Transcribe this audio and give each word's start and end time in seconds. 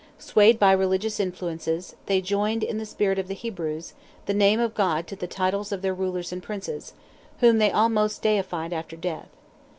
Swayed 0.17 0.57
by 0.57 0.71
religious 0.71 1.19
influences, 1.19 1.95
they 2.07 2.21
joined, 2.21 2.63
in 2.63 2.79
the 2.79 2.87
spirit 2.87 3.19
of 3.19 3.27
the 3.27 3.35
Hebrews, 3.35 3.93
the 4.25 4.33
name 4.33 4.59
of 4.59 4.73
God 4.73 5.05
to 5.05 5.15
the 5.15 5.27
titles 5.27 5.71
of 5.71 5.83
their 5.83 5.93
rulers 5.93 6.31
and 6.33 6.41
princes, 6.41 6.93
whom 7.39 7.59
they 7.59 7.69
almost 7.71 8.23
deified 8.23 8.73
after 8.73 8.95
death. 8.95 9.29